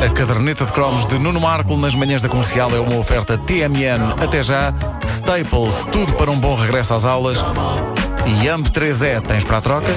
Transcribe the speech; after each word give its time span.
A 0.00 0.08
caderneta 0.10 0.64
de 0.64 0.72
cromos 0.72 1.06
de 1.06 1.18
Nuno 1.18 1.40
Marco 1.40 1.76
nas 1.76 1.94
manhãs 1.94 2.22
da 2.22 2.28
comercial 2.28 2.74
é 2.74 2.80
uma 2.80 2.96
oferta 2.96 3.36
TMN. 3.36 4.14
Até 4.22 4.42
já, 4.42 4.72
Staples, 5.04 5.86
tudo 5.90 6.12
para 6.14 6.30
um 6.30 6.38
bom 6.38 6.54
regresso 6.54 6.94
às 6.94 7.04
aulas. 7.04 7.38
E 8.24 8.48
AMP 8.48 8.68
3E, 8.68 9.20
tens 9.22 9.44
para 9.44 9.58
a 9.58 9.60
troca? 9.60 9.92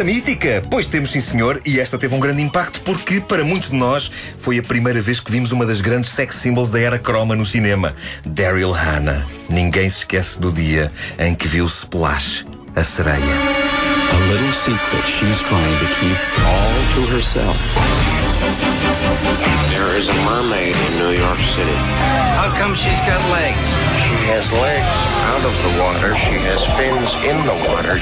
Fita 0.00 0.04
mítica? 0.04 0.62
Pois 0.70 0.86
temos, 0.86 1.10
sim 1.10 1.20
senhor, 1.20 1.60
e 1.66 1.78
esta 1.78 1.98
teve 1.98 2.14
um 2.14 2.20
grande 2.20 2.40
impacto 2.40 2.80
porque, 2.80 3.20
para 3.20 3.44
muitos 3.44 3.68
de 3.68 3.76
nós, 3.76 4.10
foi 4.38 4.58
a 4.58 4.62
primeira 4.62 5.02
vez 5.02 5.20
que 5.20 5.30
vimos 5.30 5.52
uma 5.52 5.66
das 5.66 5.82
grandes 5.82 6.10
sex 6.10 6.36
symbols 6.36 6.70
da 6.70 6.80
era 6.80 6.98
croma 6.98 7.36
no 7.36 7.44
cinema, 7.44 7.94
Daryl 8.24 8.72
Hannah. 8.72 9.26
Ninguém 9.50 9.90
se 9.90 9.98
esquece 9.98 10.40
do 10.40 10.50
dia 10.50 10.90
em 11.18 11.34
que 11.34 11.46
viu 11.46 11.66
Splash, 11.66 12.46
a 12.74 12.82
sereia. 12.82 13.18
A 13.18 14.32
little 14.32 14.52
secret 14.52 15.04
she's 15.04 15.42
trying 15.42 15.78
to 15.78 15.86
keep 16.00 16.16
all 16.46 16.72
to 16.94 17.14
herself. 17.14 17.58
There 19.68 20.00
is 20.00 20.08
a 20.08 20.14
mermaid 20.14 20.74
in 20.74 20.98
New 20.98 21.12
York 21.12 21.38
City. 21.54 21.76
How 22.38 22.48
come 22.58 22.74
she's 22.74 22.98
got 23.04 23.20
legs? 23.30 23.58
She 24.00 24.30
has 24.32 24.50
legs 24.50 25.19
out 25.30 25.44
of 25.46 25.54
the 25.62 25.80
water. 25.80 26.14
She 26.14 26.36
has 26.48 26.60
fins 26.76 27.10
in 27.24 27.36
the 27.44 27.54
water. 27.68 28.00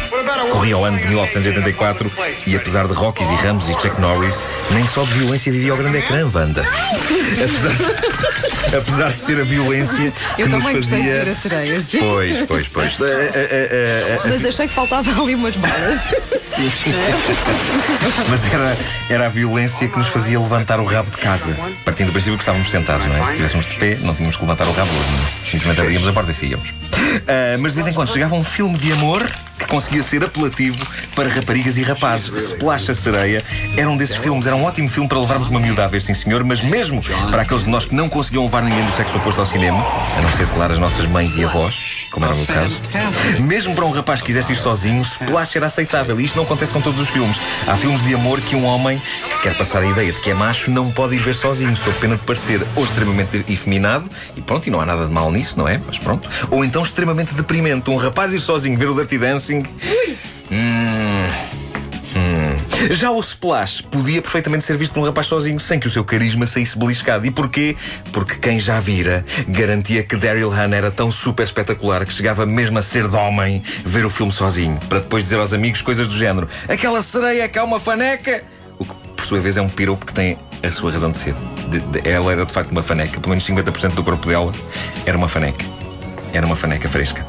Corria 0.50 0.78
o 0.78 0.84
ano 0.84 0.98
de 0.98 1.08
1984 1.08 2.10
e, 2.46 2.56
apesar 2.56 2.86
de 2.86 2.94
Rockies 2.94 3.28
e 3.30 3.34
Ramos 3.34 3.68
e 3.68 3.72
Chuck 3.74 4.00
Norris, 4.00 4.42
nem 4.70 4.86
só 4.86 5.04
de 5.04 5.12
violência 5.14 5.52
vivia 5.52 5.72
ao 5.72 5.78
grande 5.78 5.98
ecrã, 5.98 6.28
Wanda. 6.32 6.62
Apesar 6.62 7.74
de, 7.74 8.76
apesar 8.76 9.12
de 9.12 9.20
ser 9.20 9.40
a 9.40 9.44
violência 9.44 10.12
que 10.36 10.42
Eu 10.42 10.48
nos 10.48 10.64
também 10.64 10.82
fazia. 10.82 11.24
ver 11.24 11.28
a 11.28 11.34
sereia, 11.34 11.82
sim. 11.82 11.98
Pois, 12.00 12.40
pois, 12.42 12.68
pois. 12.68 12.98
Eh, 13.08 13.30
eh, 13.34 13.68
eh, 13.70 14.20
Mas 14.24 14.44
achei 14.44 14.66
que 14.66 14.74
faltava 14.74 15.10
ali 15.22 15.34
umas 15.34 15.54
balas. 15.56 16.08
Mas 18.28 18.52
era, 18.52 18.76
era 19.08 19.26
a 19.26 19.28
violência 19.28 19.88
que 19.88 19.96
nos 19.96 20.08
fazia 20.08 20.38
levantar 20.40 20.80
o 20.80 20.84
rabo 20.84 21.10
de 21.10 21.16
casa. 21.16 21.56
Partindo 21.84 22.08
do 22.08 22.12
princípio 22.12 22.36
que 22.36 22.42
estávamos 22.42 22.70
sentados, 22.70 23.06
não 23.06 23.16
é? 23.16 23.22
Se 23.24 23.30
estivéssemos 23.30 23.66
de 23.66 23.76
pé, 23.76 23.98
não 24.02 24.14
tínhamos 24.14 24.36
que 24.36 24.42
levantar 24.42 24.66
o 24.66 24.72
rabo. 24.72 24.90
é? 24.90 25.44
Simplesmente 25.46 25.80
abríamos 25.80 26.08
a 26.08 26.12
porta 26.12 26.30
e 26.30 26.34
saíamos. 26.34 26.72
Ah, 27.28 27.56
mas 27.58 27.72
de 27.72 27.76
vez 27.76 27.88
em 27.88 27.92
quando 27.92 28.08
chegava 28.08 28.34
um 28.34 28.42
filme 28.42 28.76
de 28.78 28.92
amor 28.92 29.30
que 29.58 29.66
conseguia 29.66 30.02
ser 30.02 30.24
apelativo 30.24 30.86
para 31.14 31.28
raparigas 31.28 31.76
e 31.76 31.82
rapazes. 31.82 32.28
Splash 32.28 32.90
a 32.90 32.94
Sereia 32.94 33.44
era 33.76 33.90
um 33.90 33.96
desses 33.96 34.16
filmes, 34.16 34.46
era 34.46 34.56
um 34.56 34.64
ótimo 34.64 34.88
filme 34.88 35.08
para 35.08 35.18
levarmos 35.18 35.48
uma 35.48 35.60
miúda 35.60 35.84
a 35.84 35.88
ver, 35.88 36.00
sim 36.00 36.14
senhor, 36.14 36.44
mas 36.44 36.62
mesmo 36.62 37.02
para 37.30 37.42
aqueles 37.42 37.64
de 37.64 37.70
nós 37.70 37.84
que 37.84 37.94
não 37.94 38.08
conseguiam 38.08 38.44
levar 38.44 38.62
ninguém 38.62 38.84
do 38.84 38.92
sexo 38.92 39.16
oposto 39.18 39.40
ao 39.40 39.46
cinema, 39.46 39.78
a 40.16 40.20
não 40.22 40.30
ser, 40.32 40.46
claro, 40.48 40.72
as 40.72 40.78
nossas 40.78 41.06
mães 41.06 41.36
e 41.36 41.44
avós, 41.44 41.97
como 42.18 42.26
era 42.26 42.34
o 42.34 42.36
meu 42.36 42.46
caso, 42.46 42.80
mesmo 43.40 43.74
para 43.76 43.84
um 43.84 43.90
rapaz 43.90 44.20
que 44.20 44.26
quisesse 44.26 44.52
ir 44.52 44.56
sozinho, 44.56 45.02
Splash 45.02 45.54
era 45.54 45.66
aceitável. 45.66 46.20
E 46.20 46.24
isto 46.24 46.36
não 46.36 46.42
acontece 46.42 46.72
com 46.72 46.80
todos 46.80 47.00
os 47.00 47.08
filmes. 47.08 47.36
Há 47.66 47.76
filmes 47.76 48.02
de 48.04 48.14
amor 48.14 48.40
que 48.40 48.56
um 48.56 48.64
homem 48.64 49.00
que 49.30 49.42
quer 49.42 49.56
passar 49.56 49.82
a 49.82 49.86
ideia 49.86 50.12
de 50.12 50.20
que 50.20 50.30
é 50.30 50.34
macho 50.34 50.70
não 50.70 50.90
pode 50.90 51.14
ir 51.14 51.20
ver 51.20 51.34
sozinho, 51.34 51.76
sob 51.76 51.96
pena 51.98 52.16
de 52.16 52.24
parecer 52.24 52.60
ou 52.74 52.82
extremamente 52.82 53.44
efeminado, 53.48 54.10
e 54.36 54.40
pronto, 54.40 54.66
e 54.66 54.70
não 54.70 54.80
há 54.80 54.86
nada 54.86 55.06
de 55.06 55.12
mal 55.12 55.30
nisso, 55.30 55.56
não 55.56 55.68
é? 55.68 55.80
Mas 55.86 55.98
pronto. 55.98 56.28
Ou 56.50 56.64
então 56.64 56.82
extremamente 56.82 57.32
deprimente. 57.34 57.88
Um 57.88 57.96
rapaz 57.96 58.34
ir 58.34 58.40
sozinho 58.40 58.76
ver 58.76 58.88
o 58.88 58.94
Dirty 58.94 59.18
Dancing. 59.18 59.62
Hum. 60.50 61.28
Hum. 62.16 62.67
Já 62.90 63.10
o 63.10 63.20
Splash 63.20 63.80
podia 63.82 64.22
perfeitamente 64.22 64.64
ser 64.64 64.76
visto 64.76 64.92
por 64.92 65.00
um 65.00 65.04
rapaz 65.04 65.26
sozinho 65.26 65.58
sem 65.60 65.78
que 65.78 65.86
o 65.86 65.90
seu 65.90 66.04
carisma 66.04 66.46
saísse 66.46 66.78
beliscado. 66.78 67.26
E 67.26 67.30
porquê? 67.30 67.76
Porque 68.12 68.36
quem 68.36 68.58
já 68.58 68.80
vira 68.80 69.24
garantia 69.48 70.02
que 70.02 70.16
Daryl 70.16 70.48
Hannah 70.48 70.76
era 70.76 70.90
tão 70.90 71.10
super 71.10 71.42
espetacular 71.42 72.04
que 72.06 72.12
chegava 72.12 72.46
mesmo 72.46 72.78
a 72.78 72.82
ser 72.82 73.08
de 73.08 73.16
homem 73.16 73.62
ver 73.84 74.04
o 74.04 74.10
filme 74.10 74.32
sozinho, 74.32 74.78
para 74.88 75.00
depois 75.00 75.22
dizer 75.24 75.38
aos 75.38 75.52
amigos 75.52 75.82
coisas 75.82 76.06
do 76.08 76.16
género: 76.16 76.48
aquela 76.68 77.02
sereia 77.02 77.48
que 77.48 77.58
há 77.58 77.64
uma 77.64 77.80
faneca! 77.80 78.42
O 78.78 78.84
que, 78.84 78.94
por 79.16 79.24
sua 79.26 79.40
vez, 79.40 79.56
é 79.56 79.62
um 79.62 79.68
piropo 79.68 80.06
que 80.06 80.12
tem 80.14 80.38
a 80.62 80.70
sua 80.70 80.92
razão 80.92 81.10
de 81.10 81.18
ser. 81.18 81.34
De- 81.68 81.80
de- 81.80 82.08
ela 82.08 82.30
era 82.32 82.46
de 82.46 82.52
facto 82.52 82.70
uma 82.70 82.82
faneca, 82.82 83.18
pelo 83.20 83.30
menos 83.30 83.44
50% 83.44 83.94
do 83.94 84.04
corpo 84.04 84.26
dela 84.28 84.52
era 85.04 85.16
uma 85.18 85.28
faneca. 85.28 85.64
Era 86.32 86.46
uma 86.46 86.56
faneca 86.56 86.88
fresca. 86.88 87.24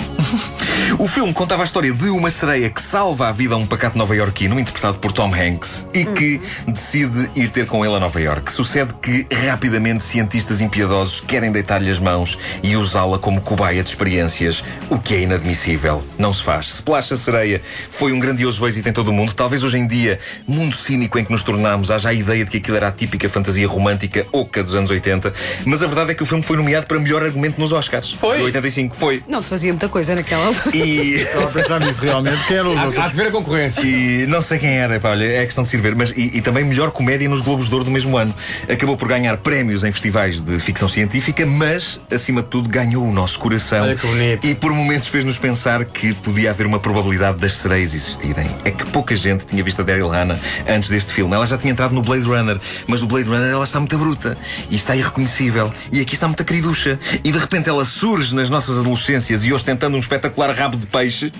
O 0.97 1.07
filme 1.07 1.33
contava 1.33 1.63
a 1.63 1.65
história 1.65 1.93
de 1.93 2.09
uma 2.09 2.29
sereia 2.29 2.69
que 2.69 2.81
salva 2.81 3.29
a 3.29 3.31
vida 3.31 3.53
a 3.53 3.57
um 3.57 3.65
pacato 3.65 3.97
nova-iorquino, 3.97 4.59
interpretado 4.59 4.97
por 4.97 5.11
Tom 5.11 5.31
Hanks, 5.33 5.87
e 5.93 6.03
que 6.05 6.41
decide 6.67 7.29
ir 7.35 7.49
ter 7.49 7.65
com 7.65 7.85
ele 7.85 7.95
a 7.95 7.99
Nova 7.99 8.19
York. 8.19 8.51
Sucede 8.51 8.93
que, 9.01 9.25
rapidamente, 9.47 10.03
cientistas 10.03 10.61
impiedosos 10.61 11.21
querem 11.21 11.51
deitar-lhe 11.51 11.89
as 11.89 11.99
mãos 11.99 12.37
e 12.63 12.75
usá-la 12.75 13.17
como 13.17 13.39
cobaia 13.41 13.83
de 13.83 13.89
experiências, 13.89 14.63
o 14.89 14.99
que 14.99 15.15
é 15.15 15.21
inadmissível. 15.21 16.03
Não 16.17 16.33
se 16.33 16.43
faz. 16.43 16.67
Splash 16.75 17.13
a 17.13 17.15
Sereia 17.15 17.61
foi 17.91 18.11
um 18.11 18.19
grandioso 18.19 18.65
êxito 18.67 18.89
em 18.89 18.93
todo 18.93 19.09
o 19.09 19.13
mundo. 19.13 19.33
Talvez 19.33 19.63
hoje 19.63 19.77
em 19.77 19.87
dia, 19.87 20.19
mundo 20.47 20.75
cínico 20.75 21.17
em 21.19 21.23
que 21.23 21.31
nos 21.31 21.43
tornamos, 21.43 21.91
haja 21.91 22.09
a 22.09 22.13
ideia 22.13 22.43
de 22.43 22.51
que 22.51 22.57
aquilo 22.57 22.77
era 22.77 22.87
a 22.87 22.91
típica 22.91 23.29
fantasia 23.29 23.67
romântica 23.67 24.27
oca 24.31 24.63
dos 24.63 24.75
anos 24.75 24.89
80, 24.89 25.33
mas 25.65 25.83
a 25.83 25.87
verdade 25.87 26.11
é 26.11 26.15
que 26.15 26.23
o 26.23 26.25
filme 26.25 26.43
foi 26.43 26.57
nomeado 26.57 26.87
para 26.87 26.99
melhor 26.99 27.23
argumento 27.23 27.59
nos 27.59 27.71
Oscars. 27.71 28.13
Foi? 28.13 28.37
De 28.37 28.43
85. 28.43 28.88
Foi. 28.95 29.23
Não 29.27 29.41
se 29.41 29.49
fazia 29.49 29.71
muita 29.71 29.89
coisa 29.89 30.15
naquela 30.15 30.47
altura. 30.47 30.75
E. 30.75 31.21
Estava 31.29 31.45
a 31.45 31.51
pensar 31.51 31.79
nisso 31.79 32.01
realmente. 32.01 32.43
Quem 32.47 32.57
eram 32.57 32.73
os 32.73 32.79
Há, 32.79 32.85
outros? 32.85 33.03
há 33.05 33.09
que 33.09 33.15
ver 33.15 33.27
a 33.27 33.31
concorrência. 33.31 33.81
E 33.81 34.25
não 34.27 34.41
sei 34.41 34.59
quem 34.59 34.77
era, 34.77 34.99
pá, 34.99 35.09
olha, 35.09 35.25
é 35.25 35.45
questão 35.45 35.63
de 35.63 35.69
se 35.69 35.77
ir 35.77 35.81
ver, 35.81 35.95
mas 35.95 36.11
e, 36.11 36.37
e 36.37 36.41
também 36.41 36.63
melhor 36.63 36.91
comédia 36.91 37.27
nos 37.27 37.41
Globos 37.41 37.67
de 37.67 37.73
Ouro 37.73 37.85
do 37.85 37.91
mesmo 37.91 38.17
ano. 38.17 38.33
Acabou 38.71 38.97
por 38.97 39.07
ganhar 39.07 39.37
prémios 39.37 39.83
em 39.83 39.91
festivais 39.91 40.41
de 40.41 40.57
ficção 40.59 40.87
científica, 40.87 41.45
mas, 41.45 41.99
acima 42.11 42.41
de 42.41 42.47
tudo, 42.49 42.69
ganhou 42.69 43.05
o 43.05 43.11
nosso 43.11 43.39
coração. 43.39 43.83
Olha 43.83 43.95
que 43.95 44.05
bonito. 44.05 44.45
E 44.45 44.55
por 44.55 44.71
momentos 44.71 45.07
fez-nos 45.07 45.37
pensar 45.37 45.85
que 45.85 46.13
podia 46.13 46.51
haver 46.51 46.65
uma 46.65 46.79
probabilidade 46.79 47.37
das 47.37 47.53
sereias 47.53 47.93
existirem. 47.93 48.47
É 48.65 48.71
que 48.71 48.85
pouca 48.85 49.15
gente 49.15 49.45
tinha 49.45 49.63
visto 49.63 49.81
a 49.81 49.83
Daryl 49.83 50.07
Hannah 50.07 50.39
antes 50.67 50.89
deste 50.89 51.13
filme. 51.13 51.33
Ela 51.33 51.45
já 51.45 51.57
tinha 51.57 51.71
entrado 51.71 51.93
no 51.93 52.01
Blade 52.01 52.23
Runner, 52.23 52.59
mas 52.87 53.01
no 53.01 53.07
Blade 53.07 53.27
Runner 53.27 53.51
ela 53.51 53.63
está 53.63 53.79
muito 53.79 53.97
bruta 53.97 54.37
e 54.69 54.75
está 54.75 54.95
irreconhecível. 54.95 55.73
E 55.91 55.99
aqui 55.99 56.13
está 56.15 56.27
muito 56.27 56.43
queriducha. 56.43 56.99
E 57.23 57.31
de 57.31 57.37
repente 57.37 57.69
ela 57.69 57.85
surge 57.85 58.35
nas 58.35 58.49
nossas 58.49 58.77
adolescências 58.79 59.43
e 59.43 59.53
ostentando 59.53 59.95
um 59.95 59.99
espetacular 59.99 60.51
rabo 60.55 60.77
de 60.77 60.85
peixe. 60.85 61.31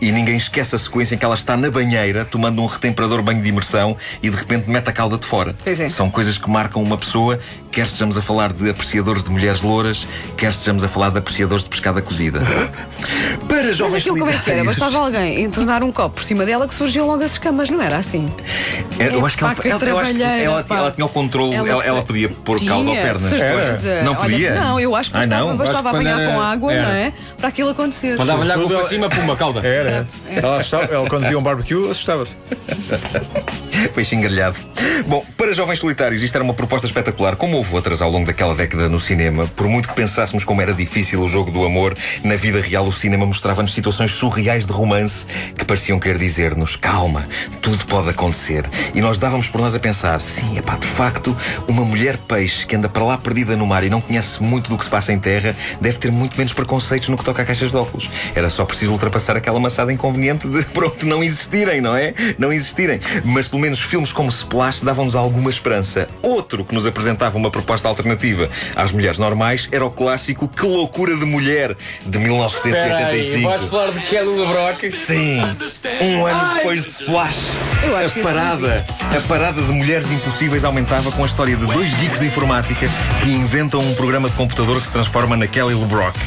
E 0.00 0.10
ninguém 0.12 0.36
esquece 0.36 0.74
a 0.74 0.78
sequência 0.78 1.14
em 1.14 1.18
que 1.18 1.24
ela 1.24 1.34
está 1.34 1.56
na 1.56 1.70
banheira, 1.70 2.24
tomando 2.24 2.62
um 2.62 2.66
retemperador 2.66 3.22
banho 3.22 3.42
de 3.42 3.48
imersão 3.48 3.96
e 4.22 4.30
de 4.30 4.36
repente 4.36 4.68
mete 4.70 4.88
a 4.88 4.92
cauda 4.92 5.18
de 5.18 5.26
fora. 5.26 5.54
Pois 5.64 5.80
é. 5.80 5.88
São 5.88 6.10
coisas 6.10 6.38
que 6.38 6.48
marcam 6.50 6.82
uma 6.82 6.96
pessoa, 6.98 7.38
quer 7.70 7.86
estejamos 7.86 8.16
a 8.16 8.22
falar 8.22 8.52
de 8.52 8.70
apreciadores 8.70 9.22
de 9.24 9.30
mulheres 9.30 9.62
louras, 9.62 10.06
quer 10.36 10.50
estejamos 10.50 10.84
a 10.84 10.88
falar 10.88 11.10
de 11.10 11.18
apreciadores 11.18 11.64
de 11.64 11.70
pescada 11.70 12.00
cozida. 12.02 12.40
Para 13.48 13.62
Mas 13.64 13.76
jovens 13.76 14.00
aquilo 14.02 14.18
como 14.18 14.30
é 14.30 14.38
que 14.38 14.50
era? 14.50 14.64
Bastava 14.64 14.98
alguém 14.98 15.42
entornar 15.42 15.82
um 15.82 15.90
copo 15.92 16.16
por 16.16 16.22
cima 16.24 16.44
dela 16.44 16.66
que 16.68 16.74
surgiam 16.74 17.06
logo 17.06 17.22
as 17.22 17.32
escamas, 17.32 17.68
não 17.70 17.80
era 17.82 17.96
assim? 17.96 18.26
É, 18.98 19.08
eu 19.14 19.24
acho 19.26 19.36
que 19.36 19.44
ela, 19.44 19.52
ela- 19.64 19.84
eu 19.84 19.98
acho 19.98 20.14
que 20.14 20.22
ela, 20.22 20.62
tinha- 20.62 20.64
pá. 20.64 20.76
ela 20.76 20.90
tinha 20.90 21.04
o 21.06 21.08
controle, 21.08 21.54
ela, 21.54 21.84
ela, 21.84 22.02
podia 22.02 22.28
pôr 22.28 22.58
cauda 22.64 22.90
ou 22.90 22.96
pernas. 22.96 23.22
certeza. 23.22 24.02
Não 24.02 24.12
Olha, 24.12 24.20
podia? 24.20 24.54
não, 24.54 24.80
eu 24.80 24.94
acho 24.94 25.10
que 25.10 25.16
Ah, 25.16 25.20
bastava, 25.20 25.40
não? 25.48 25.56
bastava 25.56 25.88
Acho 25.88 25.96
apanhar 25.98 26.20
era- 26.20 26.32
com 26.32 26.40
água, 26.40 26.72
era. 26.72 26.81
Não 26.82 26.90
é? 26.90 27.12
Para 27.38 27.48
aquilo 27.48 27.70
acontecer. 27.70 28.16
Mandava-lhe 28.18 28.52
água 28.52 28.66
para 28.66 28.76
ela- 28.78 28.88
cima, 28.88 29.08
pumba, 29.08 29.36
calda. 29.36 29.60
Era. 29.66 29.90
Exato, 29.90 30.16
é. 30.28 30.38
Ela, 30.38 30.56
assustava, 30.58 30.84
ela 30.94 31.08
quando 31.08 31.28
via 31.28 31.38
um 31.38 31.42
barbecue 31.42 31.90
assustava-se. 31.90 32.36
Foi 33.92 34.02
engalhado. 34.12 34.56
Bom, 35.06 35.24
para 35.36 35.52
jovens 35.52 35.78
solitários, 35.78 36.22
isto 36.22 36.34
era 36.34 36.44
uma 36.44 36.54
proposta 36.54 36.86
espetacular. 36.86 37.36
Como 37.36 37.56
houve 37.56 37.74
outras 37.74 38.02
ao 38.02 38.10
longo 38.10 38.26
daquela 38.26 38.54
década 38.54 38.88
no 38.88 39.00
cinema, 39.00 39.46
por 39.56 39.66
muito 39.66 39.88
que 39.88 39.94
pensássemos 39.94 40.44
como 40.44 40.60
era 40.60 40.72
difícil 40.72 41.22
o 41.22 41.28
jogo 41.28 41.50
do 41.50 41.64
amor, 41.64 41.96
na 42.22 42.36
vida 42.36 42.60
real 42.60 42.86
o 42.86 42.92
cinema 42.92 43.26
mostrava-nos 43.26 43.74
situações 43.74 44.12
surreais 44.12 44.66
de 44.66 44.72
romance 44.72 45.26
que 45.56 45.64
pareciam 45.64 45.98
querer 45.98 46.18
dizer-nos: 46.18 46.76
calma, 46.76 47.26
tudo 47.60 47.84
pode 47.86 48.10
acontecer. 48.10 48.64
E 48.94 49.00
nós 49.00 49.18
dávamos 49.18 49.48
por 49.48 49.60
nós 49.60 49.74
a 49.74 49.80
pensar: 49.80 50.20
sim, 50.20 50.58
é 50.58 50.62
pá, 50.62 50.76
de 50.76 50.86
facto, 50.86 51.36
uma 51.66 51.84
mulher 51.84 52.16
peixe 52.16 52.66
que 52.66 52.76
anda 52.76 52.88
para 52.88 53.04
lá 53.04 53.18
perdida 53.18 53.56
no 53.56 53.66
mar 53.66 53.84
e 53.84 53.90
não 53.90 54.00
conhece 54.00 54.42
muito 54.42 54.68
do 54.68 54.76
que 54.76 54.84
se 54.84 54.90
passa 54.90 55.12
em 55.12 55.18
terra 55.18 55.56
deve 55.80 55.98
ter 55.98 56.10
muito 56.10 56.36
menos 56.36 56.52
preconceitos 56.52 57.08
no 57.08 57.16
que 57.16 57.24
toca 57.24 57.42
a 57.42 57.44
caixas 57.44 57.70
de 57.70 57.76
óculos. 57.76 58.10
Era 58.34 58.48
só 58.48 58.64
preciso 58.64 58.92
ultrapassar 58.92 59.36
aquela 59.36 59.58
maçada 59.58 59.92
inconveniente 59.92 60.46
de, 60.48 60.64
pronto, 60.72 61.06
não 61.06 61.22
existirem, 61.22 61.80
não 61.80 61.96
é? 61.96 62.14
Não 62.38 62.52
existirem. 62.52 63.00
Mas 63.24 63.48
pelo 63.48 63.62
menos 63.62 63.71
filmes 63.80 64.12
como 64.12 64.28
Splash 64.28 64.82
davam-nos 64.82 65.14
alguma 65.14 65.50
esperança. 65.50 66.08
Outro 66.22 66.64
que 66.64 66.74
nos 66.74 66.86
apresentava 66.86 67.36
uma 67.36 67.50
proposta 67.50 67.88
alternativa 67.88 68.48
às 68.74 68.92
mulheres 68.92 69.18
normais 69.18 69.68
era 69.70 69.84
o 69.84 69.90
clássico 69.90 70.48
Que 70.48 70.66
Loucura 70.66 71.16
de 71.16 71.24
Mulher, 71.24 71.76
de 72.04 72.18
Espera 72.18 73.08
aí, 73.08 73.20
1985. 73.22 73.48
vais 73.48 73.62
falar 73.62 73.90
de 73.90 74.00
Kelly 74.00 74.38
LeBrock? 74.38 74.92
Sim, 74.92 75.40
um 76.00 76.26
ano 76.26 76.54
depois 76.54 76.84
de 76.84 76.90
Splash. 76.90 77.38
Eu 77.84 77.96
acho 77.96 78.18
a 78.18 78.22
parada, 78.22 78.86
a 79.16 79.28
parada 79.28 79.60
de 79.60 79.72
mulheres 79.72 80.10
impossíveis 80.10 80.64
aumentava 80.64 81.10
com 81.12 81.22
a 81.22 81.26
história 81.26 81.56
de 81.56 81.66
dois 81.66 81.92
geeks 81.94 82.20
de 82.20 82.26
informática 82.26 82.86
que 83.22 83.30
inventam 83.30 83.80
um 83.80 83.94
programa 83.94 84.28
de 84.28 84.36
computador 84.36 84.80
que 84.80 84.86
se 84.86 84.92
transforma 84.92 85.36
na 85.36 85.46
Kelly 85.46 85.74
LeBrock. 85.74 86.18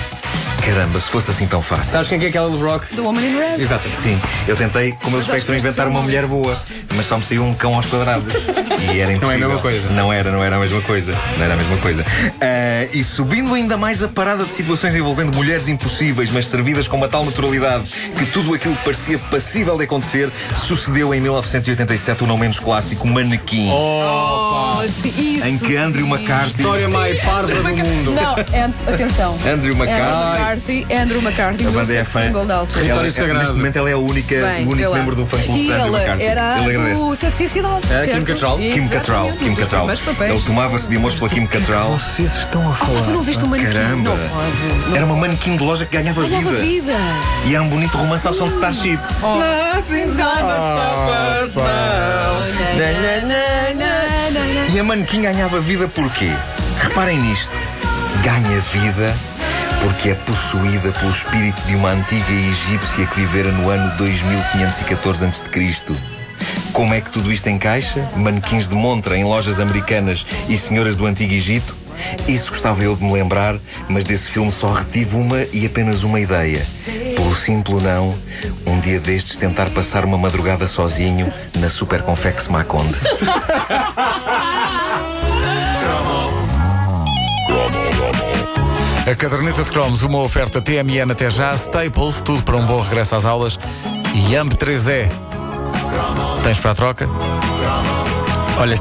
Caramba, 0.65 0.99
se 0.99 1.09
fosse 1.09 1.31
assim 1.31 1.45
tão 1.47 1.61
fácil. 1.61 1.85
Sabes 1.91 2.07
quem 2.07 2.19
é 2.19 2.25
é 2.25 2.27
aquela 2.29 2.49
do 2.49 2.57
Brock? 2.57 2.85
The 2.87 3.01
Woman 3.01 3.21
in 3.21 3.37
Red. 3.37 3.61
Exato. 3.61 3.87
Sim, 3.93 4.19
eu 4.47 4.55
tentei, 4.55 4.93
como 5.03 5.19
espectram, 5.19 5.55
que 5.55 5.61
inventar 5.61 5.87
uma 5.87 6.01
mulher 6.01 6.25
boa, 6.25 6.59
mas 6.95 7.05
só 7.05 7.17
me 7.17 7.23
saiu 7.23 7.43
um 7.43 7.53
cão 7.53 7.75
aos 7.75 7.85
quadrados. 7.85 8.33
E 8.33 8.99
era 8.99 9.11
Não 9.17 9.29
é 9.31 9.35
a 9.35 9.37
impossível. 9.37 9.39
mesma 9.39 9.61
coisa. 9.61 9.89
Não 9.91 10.11
era, 10.11 10.31
não 10.31 10.43
era 10.43 10.55
a 10.55 10.59
mesma 10.59 10.81
coisa. 10.81 11.13
Não 11.37 11.45
era 11.45 11.53
a 11.53 11.57
mesma 11.57 11.77
coisa. 11.77 12.03
Ah, 12.41 12.87
e 12.93 13.03
subindo 13.03 13.53
ainda 13.53 13.77
mais 13.77 14.01
a 14.01 14.07
parada 14.07 14.43
de 14.43 14.51
situações 14.51 14.95
envolvendo 14.95 15.35
mulheres 15.35 15.67
impossíveis, 15.67 16.31
mas 16.31 16.47
servidas 16.47 16.87
com 16.87 16.97
uma 16.97 17.07
tal 17.07 17.23
naturalidade 17.23 17.85
que 18.17 18.25
tudo 18.27 18.53
aquilo 18.53 18.75
que 18.75 18.83
parecia 18.83 19.17
passível 19.19 19.77
de 19.77 19.83
acontecer 19.83 20.29
sucedeu 20.65 21.13
em 21.13 21.21
1987 21.21 22.23
o 22.23 22.27
não 22.27 22.37
menos 22.37 22.59
clássico 22.59 23.07
Manequim. 23.07 23.69
Oh, 23.71 24.75
Oh, 24.77 24.83
isso, 24.83 25.07
Em 25.47 25.57
que 25.57 25.75
Andrew. 25.77 26.07
McCarthy. 26.07 26.57
História 26.57 26.89
mais 26.89 27.23
parva 27.23 27.47
do 27.53 27.63
mundo. 27.77 28.11
Não, 28.11 28.33
and, 28.33 28.73
atenção. 28.91 29.33
Andrew 29.45 29.65
Andrew 29.65 29.75
McCarthy. 29.75 30.54
McCarthy, 30.55 30.85
Andrew 30.93 31.21
McCarthy, 31.21 31.65
A 31.65 31.69
o 31.69 31.71
banda 31.71 31.93
é 31.95 32.05
symbol 32.05 32.45
da 32.45 32.55
altura. 32.57 32.85
Ela- 32.85 33.01
ela- 33.01 33.11
sagrado. 33.11 33.39
neste 33.39 33.53
momento 33.55 33.75
ela 33.77 33.89
é 33.89 33.93
a 33.93 33.97
única, 33.97 34.35
Bem, 34.35 34.65
o 34.65 34.71
único 34.71 34.93
membro 34.93 35.15
do 35.15 35.25
fã 35.25 35.37
clube 35.37 35.63
de 35.63 35.71
Andrew 35.71 35.93
McCarthy. 35.95 36.23
era 36.23 36.57
Ele 36.59 36.75
agradece. 36.75 37.01
do 37.03 37.15
Sexy 37.15 37.47
Cidade, 37.47 37.93
É, 37.93 38.05
Kim? 38.07 38.23
Cattrall? 38.23 38.57
Kim 38.57 38.87
Cattrall, 38.87 39.31
Kim 39.33 39.55
Cattrall. 39.55 39.89
Ele 39.91 40.41
tomava-se 40.45 40.87
de 40.89 40.95
amores 40.95 41.17
pela 41.17 41.29
Kim 41.29 41.45
Cattrall. 41.47 41.91
Vocês 41.99 42.35
estão 42.35 42.69
a 42.69 42.73
falar. 42.73 43.01
Tu 43.03 43.09
não 43.11 43.21
viste 43.21 43.43
o 43.43 43.47
manequim? 43.47 43.73
Caramba. 43.73 44.09
Não 44.09 44.17
pode. 44.17 44.89
Não 44.89 44.95
Era 44.95 45.05
uma 45.05 45.15
manequim 45.15 45.57
de 45.57 45.63
loja 45.63 45.85
que 45.85 45.97
ganhava 45.97 46.21
Ganhava 46.23 46.49
vida. 46.51 46.61
vida. 46.61 46.93
E 47.45 47.53
era 47.53 47.63
um 47.63 47.69
bonito 47.69 47.97
romance 47.97 48.27
ao 48.27 48.33
som 48.33 48.47
de 48.47 48.53
Starship. 48.53 48.99
Nothing's 49.21 50.15
gonna 50.15 50.55
stop 50.55 51.45
us 51.45 51.55
now. 51.55 52.35
E 54.73 54.79
a 54.79 54.83
manequim 54.83 55.21
ganhava 55.21 55.59
vida 55.59 55.87
porquê? 55.87 56.31
Reparem 56.81 57.19
nisto. 57.19 57.51
Ganha 58.23 58.59
vida 58.73 59.13
porque 59.85 60.09
é 60.09 60.15
possuída 60.15 60.91
pelo 60.93 61.11
espírito 61.11 61.61
de 61.67 61.75
uma 61.75 61.91
antiga 61.91 62.31
egípcia 62.31 63.05
que 63.05 63.19
vivera 63.19 63.51
no 63.51 63.69
ano 63.69 63.95
2514 63.97 65.25
a.C. 65.25 65.43
Como 66.73 66.91
é 66.91 67.01
que 67.01 67.11
tudo 67.11 67.31
isto 67.31 67.47
encaixa? 67.51 68.01
Manequins 68.15 68.67
de 68.67 68.73
montra 68.73 69.15
em 69.15 69.23
lojas 69.23 69.59
americanas 69.59 70.25
e 70.49 70.57
senhoras 70.57 70.95
do 70.95 71.05
Antigo 71.05 71.31
Egito? 71.31 71.75
Isso 72.27 72.49
gostava 72.49 72.83
eu 72.83 72.95
de 72.95 73.03
me 73.03 73.13
lembrar, 73.13 73.57
mas 73.87 74.05
desse 74.05 74.31
filme 74.31 74.49
só 74.51 74.73
retive 74.73 75.17
uma 75.17 75.43
e 75.53 75.67
apenas 75.67 76.03
uma 76.03 76.19
ideia. 76.19 76.65
Pelo 77.15 77.35
simples 77.35 77.83
não, 77.83 78.15
um 78.65 78.79
dia 78.79 78.99
destes 78.99 79.37
tentar 79.37 79.69
passar 79.69 80.03
uma 80.03 80.17
madrugada 80.17 80.65
sozinho 80.65 81.31
na 81.59 81.69
Super 81.69 82.01
Confex 82.01 82.47
Maconde. 82.47 82.95
A 89.05 89.13
caderneta 89.13 89.63
de 89.63 89.69
cromos, 89.69 90.01
uma 90.01 90.17
oferta 90.17 90.59
TMN 90.59 91.11
até 91.11 91.29
já, 91.29 91.53
Staples, 91.53 92.21
tudo 92.21 92.41
para 92.41 92.57
um 92.57 92.65
bom 92.65 92.81
regresso 92.81 93.15
às 93.15 93.23
aulas 93.23 93.59
e 94.15 94.33
AMP3E. 94.33 95.11
Tens 96.43 96.59
para 96.59 96.71
a 96.71 96.75
troca? 96.75 97.07
Olha, 98.57 98.73